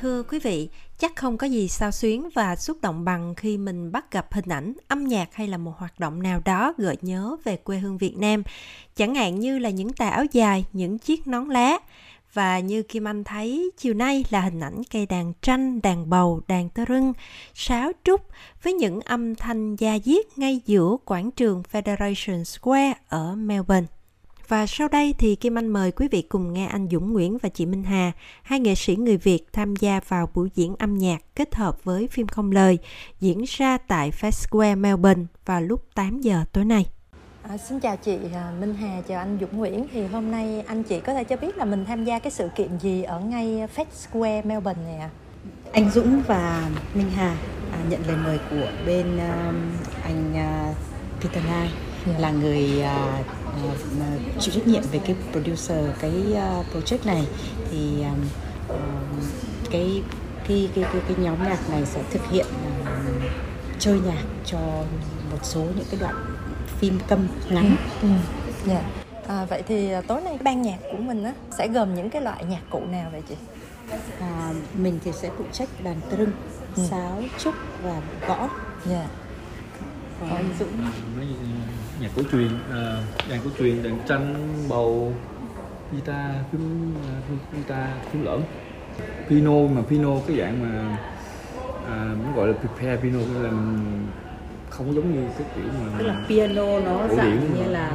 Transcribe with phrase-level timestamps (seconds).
[0.00, 3.92] Thưa quý vị, chắc không có gì sao xuyến và xúc động bằng khi mình
[3.92, 7.36] bắt gặp hình ảnh, âm nhạc hay là một hoạt động nào đó gợi nhớ
[7.44, 8.42] về quê hương Việt Nam.
[8.96, 11.78] Chẳng hạn như là những tà áo dài, những chiếc nón lá.
[12.32, 16.40] Và như Kim Anh thấy, chiều nay là hình ảnh cây đàn tranh, đàn bầu,
[16.48, 17.12] đàn tơ rưng,
[17.54, 18.20] sáo trúc
[18.62, 23.86] với những âm thanh da diết ngay giữa quảng trường Federation Square ở Melbourne.
[24.50, 27.48] Và sau đây thì Kim Anh mời quý vị cùng nghe anh Dũng Nguyễn và
[27.48, 31.18] chị Minh Hà, hai nghệ sĩ người Việt tham gia vào buổi diễn âm nhạc
[31.34, 32.78] kết hợp với phim không lời
[33.20, 36.86] diễn ra tại Fest Square Melbourne vào lúc 8 giờ tối nay.
[37.42, 39.86] À, xin chào chị à, Minh Hà, chào anh Dũng Nguyễn.
[39.92, 42.48] Thì hôm nay anh chị có thể cho biết là mình tham gia cái sự
[42.56, 45.10] kiện gì ở ngay Fest Square Melbourne này ạ?
[45.12, 45.72] À?
[45.72, 47.36] Anh Dũng và Minh Hà
[47.72, 49.56] à, nhận lời mời của bên um,
[50.02, 50.76] anh uh,
[51.22, 51.70] Peter Lai.
[52.18, 53.26] Là người uh,
[53.66, 57.26] uh, chịu trách nhiệm về cái producer cái uh, project này
[57.70, 58.26] thì um,
[58.68, 58.78] uh,
[59.70, 60.02] cái
[60.48, 62.46] cái cái cái cái nhóm nhạc này sẽ thực hiện
[62.82, 63.32] uh,
[63.78, 64.58] chơi nhạc cho
[65.30, 66.14] một số những cái đoạn
[66.78, 67.76] phim câm ngắn.
[68.02, 68.08] Ừ.
[68.64, 68.70] Ừ.
[68.70, 68.84] Yeah.
[69.28, 72.44] À, vậy thì tối nay ban nhạc của mình á sẽ gồm những cái loại
[72.44, 73.34] nhạc cụ nào vậy chị?
[74.20, 76.32] À, mình thì sẽ phụ trách đàn trưng,
[76.76, 76.82] ừ.
[76.90, 78.48] sáo, trúc và gõ.
[78.90, 79.06] Yeah.
[80.20, 80.90] Còn anh Dũng
[82.00, 82.96] nhạc cổ truyền à,
[83.30, 84.34] đàn cổ truyền đàn tranh
[84.68, 85.12] bầu
[85.92, 86.94] guitar phím
[87.52, 88.40] guitar phím lỡn.
[89.28, 90.98] Piano mà piano cái dạng mà
[91.88, 93.50] à, nó gọi là prepare piano là
[94.70, 97.92] không giống như cái kiểu mà tức là piano nó dạng như là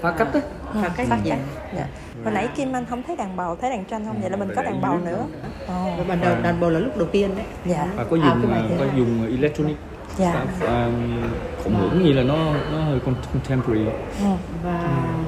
[0.00, 0.40] phá cách á.
[0.74, 1.38] Phá cách phá cách
[1.76, 1.86] dạ.
[2.24, 4.20] hồi nãy kim anh không thấy đàn bầu thấy đàn tranh không?
[4.20, 5.24] Vậy là mình có đàn bầu nữa.
[5.64, 6.08] oh.
[6.08, 7.46] ban đầu đàn bầu là lúc đầu tiên đấy.
[7.66, 7.92] Dạ.
[7.96, 9.76] Và có dùng à, có dùng electronic
[10.18, 10.46] dạ.
[10.60, 11.22] um,
[11.64, 13.00] cộng hưởng như là nó nó hơi
[13.32, 13.84] contemporary
[14.20, 14.26] ừ.
[14.64, 15.22] và ừ.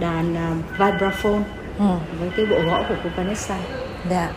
[0.00, 1.42] đàn um, vibraphone
[1.78, 1.84] ừ.
[2.20, 3.58] với cái bộ gõ của cô Vanessa
[4.10, 4.32] dạ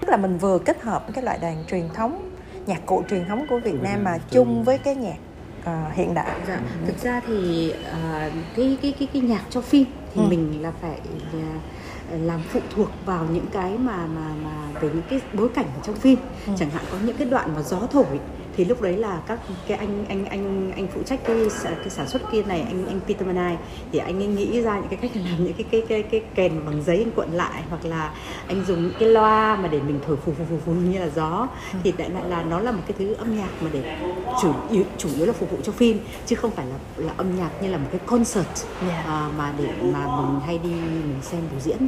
[0.00, 2.30] tức là mình vừa kết hợp cái loại đàn truyền thống
[2.66, 5.16] nhạc cụ truyền thống của Việt Nam mà chung với cái nhạc
[5.60, 6.40] uh, hiện đại.
[6.48, 6.56] Dạ.
[6.56, 6.86] Ừ.
[6.86, 10.26] Thực ra thì uh, cái cái cái cái nhạc cho phim thì ừ.
[10.28, 10.98] mình là phải
[11.38, 15.66] uh, làm phụ thuộc vào những cái mà mà mà về những cái bối cảnh
[15.66, 16.52] ở trong phim ừ.
[16.56, 18.20] chẳng hạn có những cái đoạn mà gió thổi
[18.56, 22.08] thì lúc đấy là các cái anh anh anh anh phụ trách cái cái sản
[22.08, 23.56] xuất kia này anh anh Peter Manai
[23.92, 26.52] thì anh ấy nghĩ ra những cái cách làm những cái cái cái cái kèn
[26.66, 28.14] bằng giấy anh cuộn lại hoặc là
[28.48, 31.08] anh dùng những cái loa mà để mình thổi phù phù phù phù như là
[31.16, 31.48] gió
[31.84, 33.96] thì đại lại là nó là một cái thứ âm nhạc mà để
[34.42, 37.36] chủ yếu chủ yếu là phục vụ cho phim chứ không phải là là âm
[37.36, 39.06] nhạc như là một cái concert yeah.
[39.06, 41.78] à, mà để mà mình hay đi mình xem biểu diễn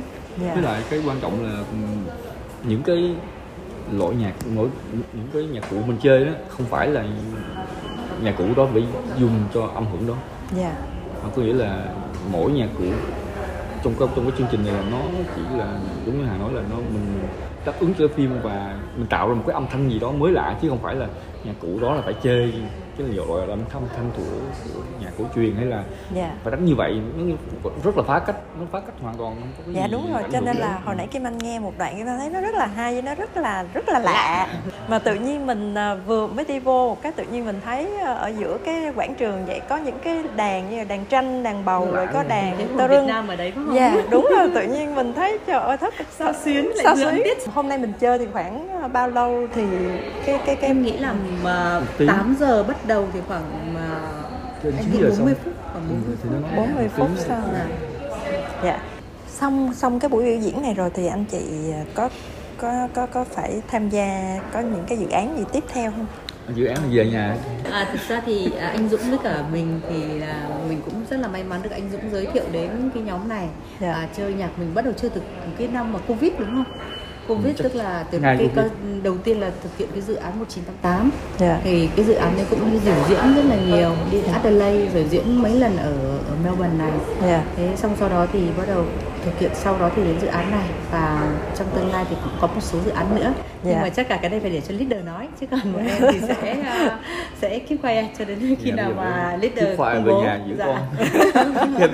[0.42, 0.54] yeah.
[0.54, 1.64] với lại cái quan trọng là
[2.64, 3.14] những cái
[3.92, 7.04] loại nhạc mỗi những cái nhạc cụ mình chơi đó không phải là
[8.22, 8.84] nhạc cụ đó phải
[9.18, 10.14] dùng cho âm hưởng đó
[10.58, 10.72] yeah.
[10.72, 10.86] Dạ.
[11.22, 11.88] mà có nghĩa là
[12.32, 12.84] mỗi nhạc cụ
[13.84, 14.98] trong trong cái chương trình này là nó
[15.36, 17.28] chỉ là giống như hà nói là nó mình
[17.66, 20.32] đáp ứng cho phim và mình tạo ra một cái âm thanh gì đó mới
[20.32, 21.06] lạ chứ không phải là
[21.44, 22.52] nhạc cụ đó là phải chơi
[22.98, 24.22] cái là âm thanh thanh của,
[24.64, 25.86] của nhạc cổ truyền hay là yeah.
[26.14, 26.34] Dạ.
[26.44, 27.36] phải đánh như vậy nó
[27.84, 30.22] rất là phá cách nó phá cách hoàn toàn không có cái dạ đúng rồi
[30.32, 32.54] cho nên là hồi nãy kim anh nghe một đoạn kim anh thấy nó rất
[32.54, 34.48] là hay nó rất là rất là lạ.
[34.88, 37.96] Mà tự nhiên mình à, vừa mới đi vô một cái tự nhiên mình thấy
[37.96, 41.42] à, ở giữa cái quảng trường vậy có những cái đàn như là đàn tranh
[41.42, 43.06] đàn bầu rồi có đàn tơ rưng.
[43.06, 43.74] Nam ở đấy phải không?
[43.76, 47.26] Dạ đúng rồi tự nhiên mình thấy trời ơi thất sao xuyến lại sao xuyến?
[47.54, 49.62] hôm nay mình chơi thì khoảng à, bao lâu thì
[50.26, 51.14] cái cái cái em nghĩ là
[52.06, 54.00] 8 giờ bắt đầu thì khoảng mà
[54.62, 57.66] anh nghĩ 40 phút khoảng 40 phút 40 phút sau là
[58.64, 58.80] dạ.
[59.28, 62.08] Xong xong cái buổi biểu diễn này rồi thì anh chị có
[62.58, 66.06] có có có phải tham gia có những cái dự án gì tiếp theo không?
[66.54, 67.36] Dự án là về nhà.
[67.70, 71.16] À, thực ra thì à, anh Dũng với cả mình thì là mình cũng rất
[71.16, 73.48] là may mắn được anh Dũng giới thiệu đến cái nhóm này.
[73.80, 73.92] Dạ.
[73.92, 75.20] à, chơi nhạc mình bắt đầu chơi từ
[75.58, 76.78] cái năm mà covid đúng không
[77.28, 78.68] Covid tức là từ cái cơ,
[79.02, 81.10] đầu tiên là thực hiện cái dự án 1988
[81.40, 81.60] yeah.
[81.64, 85.06] thì cái dự án đấy cũng đi biểu diễn rất là nhiều đi Adelaide rồi
[85.10, 85.92] diễn mấy lần ở
[86.28, 86.92] ở Melbourne này
[87.22, 87.42] yeah.
[87.56, 88.84] thế xong sau đó thì bắt đầu
[89.24, 92.32] thực hiện sau đó thì đến dự án này và trong tương lai thì cũng
[92.40, 93.34] có một số dự án nữa yeah.
[93.64, 96.12] nhưng mà chắc cả cái đây phải để cho leader nói chứ còn bọn em
[96.12, 96.56] thì sẽ
[96.86, 96.92] uh,
[97.40, 100.24] sẽ keep quiet cho đến khi yeah, nào mà leader công bố
[100.58, 100.66] dạ.
[100.66, 100.78] con.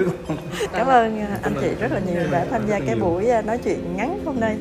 [0.72, 4.18] cảm ơn anh chị rất là nhiều đã tham gia cái buổi nói chuyện ngắn
[4.24, 4.56] hôm nay